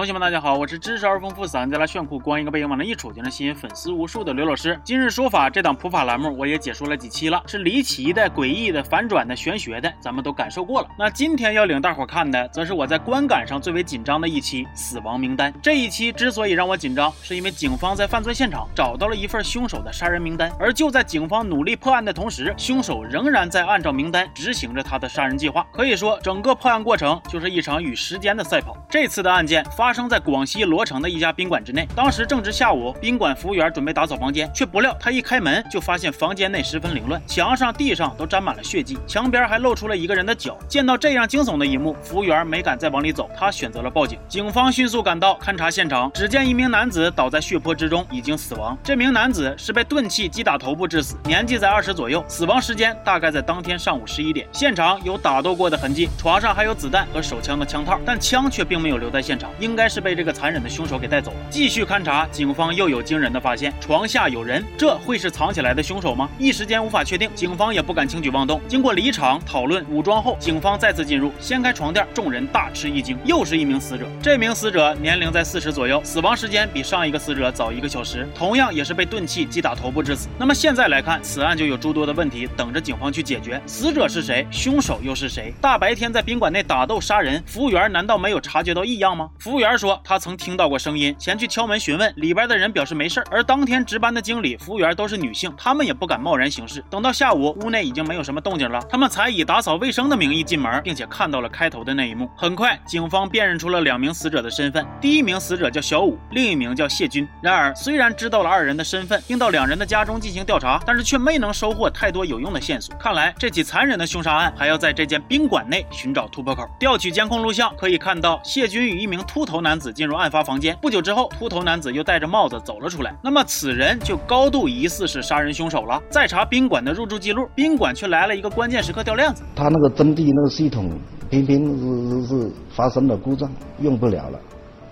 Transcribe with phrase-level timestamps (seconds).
[0.00, 4.80] 同学们，大家好，我是知识而丰富、嗓音贼拉炫酷、光一个背影往那一杵就能吸引粉丝无数的刘老师。
[4.82, 10.88] 今日说法这档普法栏目我也解说了几期了，是离奇的、诡异的、反转的、玄学的，咱们都感受过了。
[10.98, 15.52] 那今天要领大伙看的，则是我在观感上最为紧张的一期——死亡名单。
[15.62, 25.66] 这一期之所以让我紧张，是因为警方在犯罪现场找到了一份凶手的杀人名单，而就在警方努力破案的同时，凶手仍然在按照名单执行着他的杀人计划。
[25.70, 28.74] 可以说，整个破案过程就是一场与时间的赛跑。
[28.88, 40.56] 这次的案件发发生在广西罗城的一家宾馆之内，当时正值下午，宾馆服务员准备打扫房间，却不料他一开门就发现房间内十分凌乱，墙上、地上都沾满了血迹，墙边还露出了一个人的脚。
[40.68, 44.16] 见到这样惊悚的一幕，服务员没敢再往里走，他选择了报警。
[44.28, 48.78] 警方迅速赶到勘察现场，只见一名男子倒在血泊之中，已经死亡。
[48.84, 54.46] 这名男子是被钝器击打头部致死，年纪在二十左右，死亡时间大概在当天上午十一点。
[54.52, 59.50] 现场有打斗过的痕迹，床上还有子弹和手枪的枪套，但枪却并没有留在现场。
[59.58, 61.38] 应该该是被这个残忍的凶手给带走了。
[61.48, 66.28] 继续勘查，警方又有惊人的发现：床下有人，这会是藏起来的凶手吗？
[66.38, 68.60] 一时间无法确定，警方也不敢轻举妄动。
[68.68, 74.06] 经过离场讨论、武装后，警方再次进入，掀开床垫，众人大吃一惊，又是一名死者。
[74.22, 80.28] 这名死者年龄在四十左右，死亡时间比上一个死者早一个小时，同样也是被钝器击打头部致死。
[80.38, 84.46] 那么现在来看，此案就有诸多的问题等着警方去解决：死者是谁？
[84.50, 85.54] 凶手又是谁？
[85.58, 89.30] 大白天在宾馆内打斗杀人，服务员难道没有察觉到异样吗？
[89.38, 96.84] 服务员说，他曾听到过声音，前去敲门询问，里边的人表示没事而当天值班的经理、服务员都是女性，他们也不敢贸然行事。
[96.90, 102.30] 等到下午，屋内已经没有什么动静了，他们才以打扫卫生的名义进门，并且看到了开头的那一幕。
[102.36, 107.28] 很快，警方辨认出了两名死者的身份，第一名死者叫小武，另一名叫谢军。
[107.42, 112.94] 然而，虽然知道了二人的身份，并到两人的家中进行调查，但是却没能收获太多有用的线索。
[112.96, 116.68] 看来，这起残忍的凶杀案还要在这间宾馆内寻找突破口。
[116.78, 120.76] 调取监控录像，可以看到谢军与一名秃头男子进入案发房间。
[120.80, 123.14] 不久之后，秃头男子又戴着帽子走了出来。
[123.22, 126.00] 那么，此人就高度疑似是杀人凶手了。
[126.08, 129.42] 再查宾馆的入住记录，宾馆却来了一个关键时刻掉链子。
[129.54, 130.90] 他那个征地那个系统，
[131.28, 134.38] 偏偏是是发生了故障，用不了了。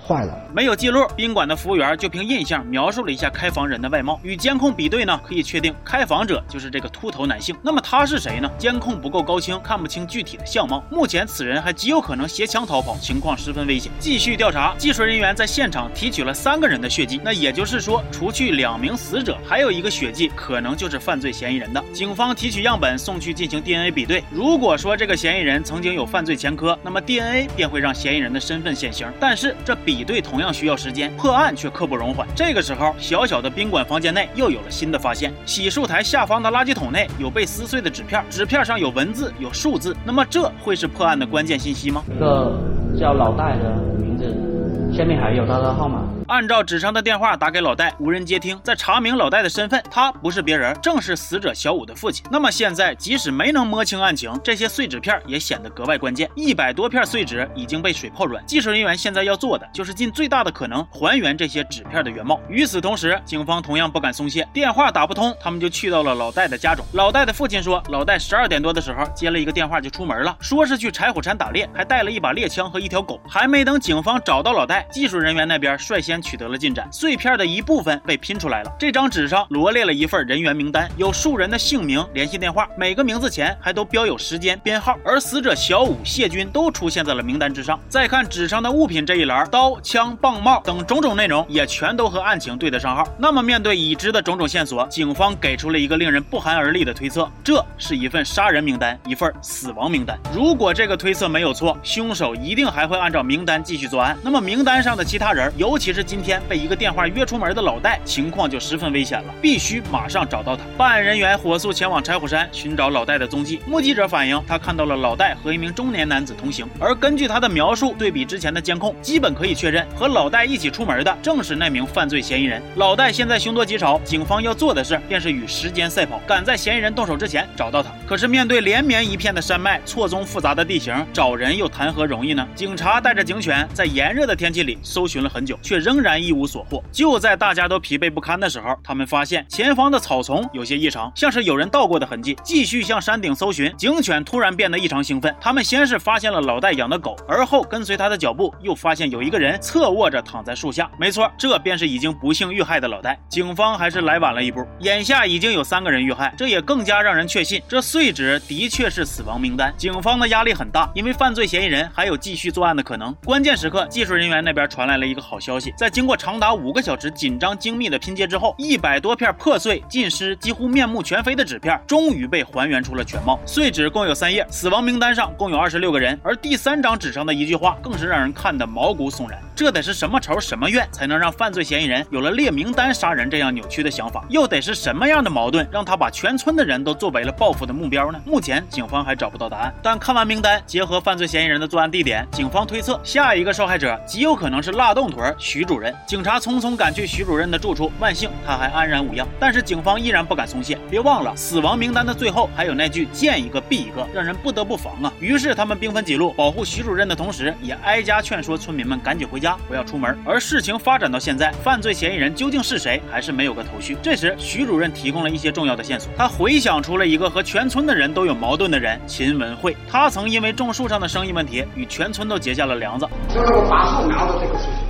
[0.08, 1.06] 坏了，没有记录。
[1.14, 7.54] 宾馆的服务员就凭印象描述了一下开房人的外貌，与监控比对呢，可以确定开房者就是这个秃头男性。
[7.62, 8.50] 那么他是谁呢？
[8.56, 10.82] 监控不够高清，看不清具体的相貌。
[10.90, 13.92] 目前此人还极有可能携枪逃跑，情况十分危险。
[13.98, 21.84] 继续调查，技术人员在现场提取了三个人的血迹，那也就是说，除去两名死者，还有一个血迹可能就是犯罪嫌疑人的。
[21.92, 24.24] 警方提取样本送去进行 DNA 比对。
[24.30, 29.06] 如果说这个嫌疑人曾经有犯罪前科，那么 DNA 便会让嫌疑人的身份显形。
[29.20, 32.24] 但是这比比对同样需要时间，破案却刻不容缓。
[32.32, 39.96] 这个时候，小小的宾馆房间内又有了新的发现：洗漱台下方的垃圾桶内有被撕碎的纸片，纸片上有文字，有数字。
[40.04, 42.04] 那么，这会是破案的关键信息吗？
[42.14, 42.56] 一个
[42.96, 46.04] 叫老戴的名字，下面还有他的号码。
[46.28, 48.60] 按照纸上的电话打给老戴，无人接听。
[48.62, 52.22] 在查明老戴的身份，他不是别人，正是死者小五的父亲。
[52.30, 56.28] 那么现在，即使没能摸清案情，这些碎纸片也显得格外关键。
[56.34, 62.38] 一百多片碎纸已经被水泡软，技术人员现在要做的就是尽最大的可能还原这些纸片的原貌。
[62.50, 66.84] 与此同时，警方同样不敢松懈，电话打不通，他们就去到了老戴的家中。
[66.92, 73.18] 老戴的父亲说，老戴十二点多的时候接了一个电话就出门了，说是去柴火山打猎，还带了一把猎枪和一条狗。
[73.26, 76.88] 还没等警方找到老戴，技术人员那边率先取得了进展。
[76.92, 78.72] 碎片的一部分被拼出来了。
[78.78, 84.96] 这张纸上罗列了一份人员名单，有数人的姓名、联系电话，每个名字前还都标有时间编号。
[85.04, 87.78] 而死者小武、谢军都出现在了名单之上。
[87.88, 93.06] 再看纸上的物品这一栏，刀、枪、棒帽等种种内容也全都和案情对得上号。
[93.18, 100.18] 那么，面对已知的种种线索，警方给出了一个令人不寒而栗的推测：这是一份杀人名单，一份死亡名单。
[100.34, 104.16] 如果这个推测没有错，凶手一定还会按照名单继续作案。
[104.22, 110.62] 那么，名单上的其他人，尤其是今天被一个电话约出门的老戴，情况就十分危险了，必须马上找到他。
[110.74, 113.60] 办案人员火速前往柴火山寻找老戴的踪迹。
[113.66, 122.62] 目击者反映，他看到了老戴和一名中年男子同行，而根据他的描述，对比之前的监控，基本可以确认和老戴一起出门的正是那名犯罪嫌疑人。
[122.76, 127.90] 老戴现在凶多吉少，警方要做的事便是与时间赛跑，赶在嫌疑人动手之前找到他。
[128.06, 132.48] 可是面对连绵一片的山脉、错综复杂的地形，找人又谈何容易呢？
[132.54, 136.82] 警察带着警犬在炎热的天气里搜寻了很久，却仍仍然一无所获。
[136.92, 142.36] 就在大家都疲惫不堪的时候，他们发现前方的草丛有些异常，像是有人到过的痕迹。
[142.44, 145.34] 继续向山顶搜寻，警犬突然变得异常兴奋。
[145.40, 150.88] 他们先是发现了老戴养的狗，而后跟随他的脚步，又发现有一个人侧卧着躺在树下。
[150.98, 153.18] 没错，这便是已经不幸遇害的老戴。
[153.28, 159.74] 警方还是来晚了一步，眼下已经有三个人遇害，这也更加让人确信这碎纸的确是死亡名单。
[159.76, 163.12] 警方的压力很大，因为犯罪嫌疑人还有继续作案的可能。
[163.24, 173.38] 关键时刻，技术人员那边传来了一个好消息，在经过长达五个小时紧张精密的拼接之后，一百多片破碎、浸湿、几乎面目全非的纸片终于被还原出了全貌。
[173.46, 179.40] 碎纸共有三页，死亡名单上共有二十六个人，而第三张纸上的一句话更是让人看得毛骨悚然。
[179.54, 184.24] 这得是什么仇什么怨，才能让犯罪嫌疑人有了列名单杀人这样扭曲的想法？
[184.28, 188.20] 又得是什么样的矛盾，让他把全村的人都作为了报复的目标呢？
[188.24, 189.72] 目前警方还找不到答案。
[189.80, 195.94] 但看完名单，结合犯罪嫌疑人的作案地点，警方推测下一个受害者极有可能是腊洞屯徐主任。
[196.06, 199.28] 警察匆匆赶去徐主任的住处，万幸他还安然无恙。
[199.38, 205.12] 但是警方依然不敢松懈，别忘了死亡名单的最后还有那句“见一个毙一个”，让人不得不防啊。
[205.20, 209.56] 于是他们兵分几路，保护徐主任的同时，也挨家劝说村民们赶紧回家。
[209.68, 210.18] 不要出门。
[210.24, 213.96] 而事情发展到现在，犯罪嫌疑人究竟是谁，还是没有个头绪。
[214.02, 216.10] 这时，徐主任提供了一些重要的线索。
[216.16, 219.76] 他回想出了一个和全村的人都有矛盾的人——秦文慧。
[219.90, 223.06] 他曾因为种树上的生意问题，与全村都结下了梁子。
[223.28, 224.87] 就是我拔树苗的这个事情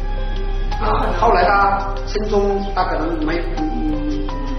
[1.18, 3.42] 后来他心中他可能没。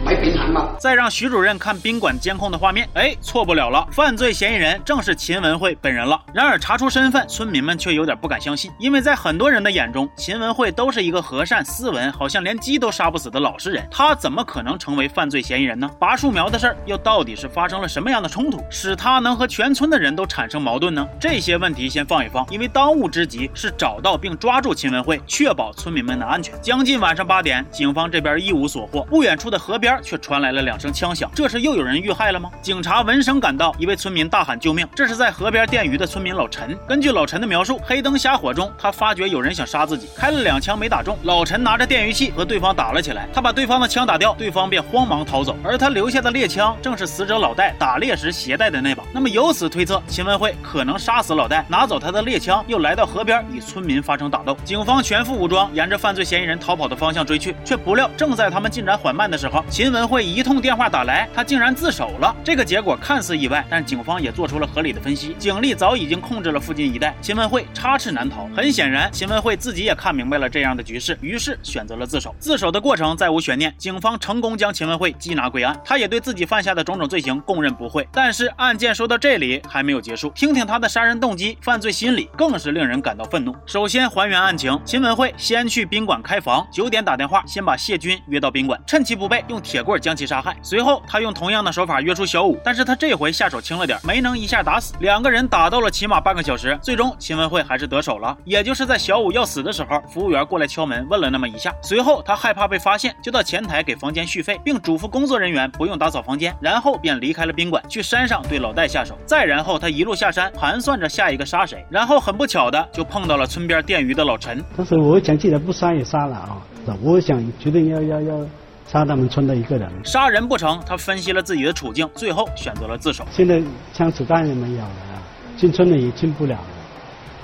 [0.09, 0.69] 没平衡吗？
[0.79, 6.19] 再让徐主任看宾馆监控的画面，哎，错不了了，犯罪嫌疑人正是秦文慧本人了。
[6.33, 15.87] 然而查出身份，村民们却有点不敢相信，因为在很多人的眼中，秦文慧都是一个和善、斯文，好像连鸡都杀不死的老实人，他怎么可能成为犯罪嫌疑人呢？
[15.99, 21.07] 拔树苗的事儿又到底是发生了什么样的冲突，使他能和全村的人都产生矛盾呢？
[21.19, 26.59] 这些问题先放一放，因为当务之急是找到并抓住秦文慧，确保村民们的安全。
[26.63, 29.98] 将近晚上八点，警方这边一无所获，不远处的河边。
[30.01, 32.49] 却传来了两声枪响，这是又有人遇害了吗？
[32.61, 34.87] 警察闻声赶到，一位村民大喊救命。
[34.95, 36.77] 这是在河边电鱼的村民老陈。
[36.87, 41.17] 根据老陈的描述，黑灯瞎火中，他发觉有人想杀自己，开了两枪没打中。
[41.23, 45.57] 老陈拿着电鱼器和对方打了起来，他把对方的枪打掉，对方便慌忙逃走。
[45.63, 49.03] 而他留下的猎枪正是死者老戴打猎时携带的那把。
[49.11, 54.55] 那么由此推测，秦文慧可能杀死老戴，拿走他的猎枪，又来到河边与村民发生打斗。
[54.63, 59.88] 警方全副武装，沿着犯罪嫌疑人逃跑的方向追去，却不料正在他们进展缓慢的时候，秦。
[59.89, 62.35] 秦文慧一通电话打来，他竟然自首了。
[62.43, 65.35] 这个结果看似意外，但警方也做出了合理的分析。
[65.39, 68.47] 警力早已经控制了附近一带，秦文慧插翅难逃。
[68.55, 72.35] 很显然，秦文慧自己也看明白了这样的局势，于是选择了自首。
[72.37, 75.75] 自首的过程再无悬念，警方成功将秦文慧缉拿归案。
[75.83, 78.07] 他也对自己犯下的种种罪行供认不讳。
[78.13, 83.55] 但是案件说到这里还没有结束，听听他的杀人动机、犯罪心理，更是令人感到愤怒。
[83.65, 89.78] 首先还原案情：秦文慧先去宾馆开房，九点打电话，先把谢军约到宾馆，趁其不备，用铁。
[89.79, 94.93] 铁棍将其杀害，随后他用同样的手法约出小五，但是他这回下手轻了点，没能一下打死。
[94.99, 98.37] 两个人打斗了起码半个小时，最终秦文慧还是得手了。
[98.43, 109.17] 也就是在小五要死的时候，服务员过来敲门问了那么一下，随后他害怕被发现，就到前台给房间续费，并嘱咐工作人员不用打扫房间，然后便离开了宾馆，去山上对老戴下手。
[109.25, 114.61] 再然后他一路下山，盘算着下一个杀谁，然后很不巧的就碰到了村边电鱼的老陈。
[114.75, 116.57] 但是我想，既然不杀也杀了啊，
[117.01, 118.45] 我想决定要要要。
[118.91, 123.23] 杀他们村的一个人，杀人不成，他分析了自己的处境，最后选择了自首。
[123.29, 123.61] 现在
[123.93, 125.21] 枪子弹也没有了，
[125.55, 126.67] 进村里也进不了了，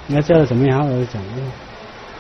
[0.07, 0.80] 你要叫他怎么样？
[0.81, 1.21] 我讲。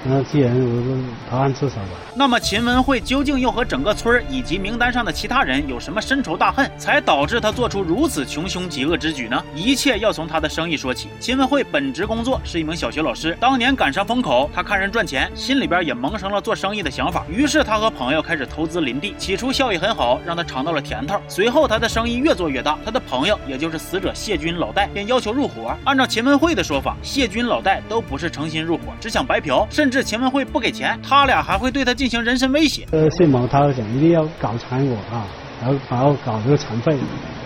[0.07, 0.95] 那既然我说
[1.27, 9.43] 逃案自首吧，那么秦文慧究竟又和整个村以及名单上的其他人有什么深仇大恨，才导致他做出如此穷凶极恶之举呢？
[9.55, 11.09] 一切要从他的生意说起。
[11.19, 17.25] 秦文慧本职工作是一名小学老师，当年赶上风口，他看人赚钱，心里边也萌生了做生意的想法。
[17.27, 21.19] 于是他和朋友开始投资林地，起初效益很好，让他尝到了甜头。
[21.27, 25.75] 随后他的生意越做越大，他的朋友也就是死者谢军老戴便要求入伙。
[25.83, 29.94] 按照秦文慧的说法，谢军老戴都不是诚心入伙，只想白嫖，甚至。
[29.95, 32.85] 是秦文慧不给钱，他俩还会对他进行人身威胁。
[32.91, 35.23] 呃，谢某他讲一定要搞残我啊，
[35.61, 36.97] 然后然后搞这个残废。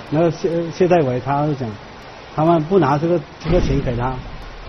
[0.10, 1.70] 那个谢谢代伟他讲，
[2.36, 4.15] 他们不拿这个这个钱给他。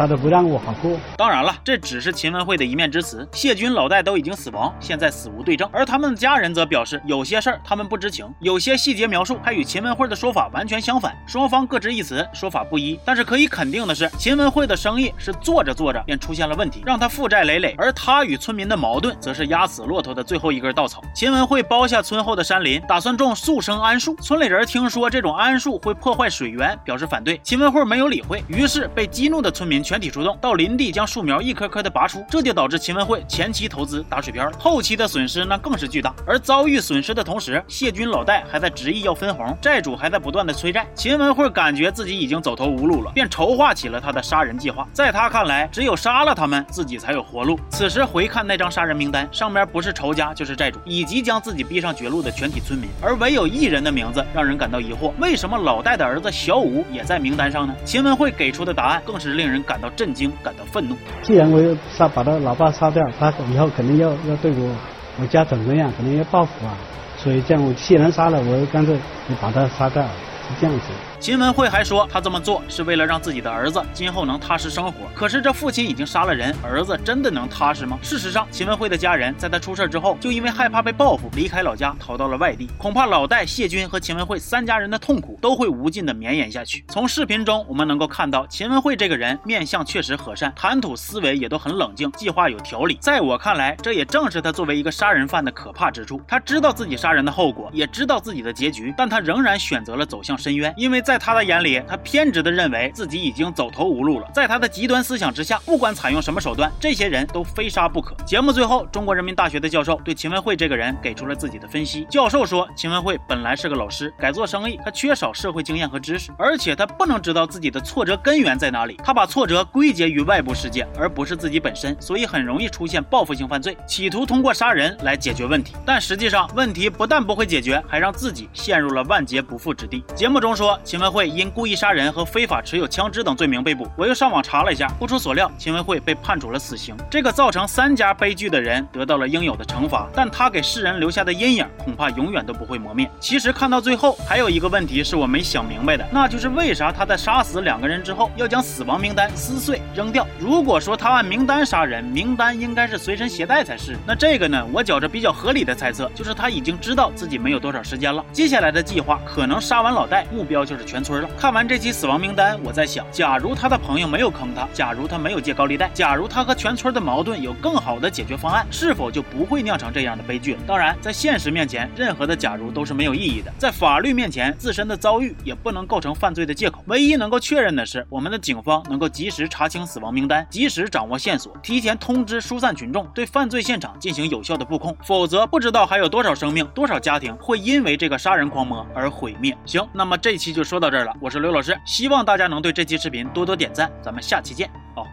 [0.01, 0.99] 他都不让我好过。
[1.15, 3.29] 当然了，这只是秦文慧的一面之词。
[3.35, 5.69] 谢军老戴都已经死亡，现在死无对证。
[5.71, 11.15] 而他们的家人则表示，有些事儿他们不知情，有些细节描述还与秦文慧的说法完全相反。
[11.27, 12.99] 双方各执一词，说法不一。
[13.05, 17.75] 但是可以肯定的是，秦文慧的生意是做着做着便出现了问题，让他负债累累。
[17.77, 21.03] 而他与村民的矛盾，则是压死骆驼的最后一根稻草。
[21.15, 24.17] 秦文慧包下村后的山林，打算种速生桉树。
[24.23, 27.39] 村里人听说这种桉树会破坏水源，表示反对。
[27.43, 29.85] 秦文慧没有理会，于是被激怒的村民。
[29.91, 36.15] 全体出动，到林地将树苗一棵棵的拔出，这就导致秦文慧前期投资打水漂，后期的损失那更是巨大。
[36.25, 40.87] 而遭遇损失的同时，谢军老戴还在执意要分红，债主还在不断的催债。
[40.95, 44.87] 秦文慧感觉自己已经走投无路了，便筹划起了他的杀人计划。
[44.93, 47.59] 在他看来，只有杀了他们，自己才有活路。
[47.71, 57.75] 此时回看那张杀人名单，上面不是仇家就是债主，以及将自己逼上绝路的全体村民，而唯有一人的名字让人感到疑惑：为什么老戴的儿子小武也在名单上呢？
[57.85, 60.97] 秦文慧给出的答案更是令人感到震惊，感到愤怒。
[61.23, 64.75] 既然我要杀把他老爸杀掉，他以后肯定要要对我
[65.21, 66.75] 我家怎么样，肯定要报复啊。
[67.17, 68.97] 所以这样，我既然杀了，我干脆
[69.29, 70.87] 就把他杀掉，是这样子。
[71.21, 74.93] 秦文慧还说，他这么做是为了让自己的儿子今后能踏实生活。
[75.15, 77.99] 可是这父亲已经杀了人，儿子真的能踏实吗？
[78.01, 82.71] 事实上，秦文慧的家人在他出事之后，就因为害怕被报复，离开老家，逃到了外地。
[82.79, 86.83] 恐怕老戴、谢军和秦文慧三家人的痛苦都会无尽的绵延下去。
[86.89, 92.97] 从视频中我们能够看到，秦文慧这个人面相确实和善，谈吐思维也都很冷静，计划有条理。
[92.99, 96.19] 在我看来，这也正是他作为一个杀人犯的可怕之处。
[96.27, 101.83] 他知道自己杀人的后果，也知道自己的结局，但他仍然选择了走向深渊，因为在在他的眼里。
[101.89, 108.15] 他偏执地认为自己已经走投无路了，在他的极端思想之下，不管采用什么手段，这些人都非杀不可。
[108.25, 112.05] 节目最后，中国人民大学的教授对秦文慧这个人给出了自己的分析。
[112.09, 118.97] 教授说，秦文慧本来是个老师，改做生意，他缺少社会经验和知识，而且他不能知道自己的挫折根源在哪里。
[119.03, 125.75] 他把挫折归结于外部事件，而不是自己本身，所以很容易出现报复性犯罪，企图通过杀人来解决问题。
[125.85, 130.05] 但实际上，问题不但不会解决，还让自己陷入了万劫不复之地。
[130.15, 131.75] 节目中说，秦秦文慧因故意。
[131.75, 133.89] 杀人和非法持有枪支等罪名被捕。
[133.97, 136.95] 我又上网查了一下，不出所料，秦文慧被判处了死刑。
[137.09, 143.11] 这个造成三家悲剧的人得到了应有的惩罚，但他给世人留下的阴影恐怕永远都不会磨灭。
[143.19, 150.27] 其实看到最后，还有一个问题是我没想明白的，那就是为啥他在杀死两个人之后要将死亡名单撕碎扔掉？
[150.39, 153.97] 如果说他按名单杀人，名单应该是随身携带才是。
[154.07, 154.67] 那这个呢？
[154.71, 161.31] 我觉着比较合理的猜测就是他已经知道自己没有多少时间了，接下来的计划可能杀完老戴，目标就是全村了。
[161.39, 161.61] 看完。
[161.71, 170.61] 这期死亡名单，我在想，假如他的朋友没有坑他，假如他没有借高利贷，假如他和全村的矛盾有更好的解决方案，是否就不会酿成这样的悲剧了？
[170.67, 173.53] 当然，在现实面前，任何的假如都是没有意义的。
[173.57, 176.83] 在法律面前，自身的遭遇也不能构成犯罪的借口。
[176.87, 184.97] 唯一能够确认的是，我们的警方能够及时查清死亡名单，及时掌握线索，提前通知疏散群众，对犯罪现场进行有效的布控。
[185.05, 189.57] 否则，不知道还有多少生命、多少家庭会因为这个杀人狂魔而毁灭。
[189.65, 191.13] 行，那么这期就说到这儿了。
[191.21, 191.61] 我是刘老。
[191.61, 195.07] 师，希望大家能对这期视频多多点赞，咱们下期见，好。